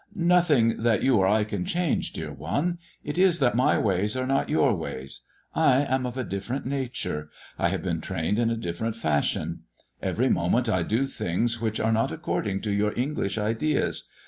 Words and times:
"Nothing 0.35 0.81
that 0.81 1.03
you 1.03 1.17
or 1.17 1.27
I 1.27 1.43
can 1.43 1.63
change, 1.63 2.11
dear 2.13 2.33
one. 2.33 2.79
It 3.03 3.19
is 3.19 3.37
that 3.37 3.53
my 3.53 3.77
ways 3.77 4.17
are 4.17 4.25
not 4.25 4.49
your 4.49 4.73
ways. 4.75 5.21
I 5.53 5.83
am 5.83 6.07
of 6.07 6.17
a 6.17 6.23
different 6.23 6.65
nature. 6.65 7.29
I 7.59 7.67
have 7.69 7.83
been 7.83 8.01
trained 8.01 8.39
in 8.39 8.49
a 8.49 8.57
different 8.57 8.95
fashion. 8.95 9.59
Every 10.01 10.27
moment 10.31 10.67
I 10.67 10.81
do 10.81 11.05
things 11.05 11.61
which 11.61 11.79
are 11.79 11.91
not 11.91 12.11
according 12.11 12.61
to 12.61 12.71
your 12.71 12.97
English 12.97 13.37
ideas. 13.37 14.07